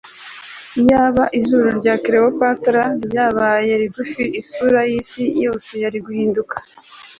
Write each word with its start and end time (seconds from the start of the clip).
Iyaba 0.81 1.23
izuru 1.39 1.67
rya 1.79 1.95
Cleopatra 2.03 2.83
ryabaye 3.05 3.71
rigufi 3.81 4.23
isura 4.41 4.79
yisi 4.91 5.23
yose 5.43 5.71
yari 5.83 5.99
guhinduka 6.05 6.55